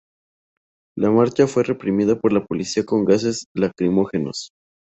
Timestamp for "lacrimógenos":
3.55-4.49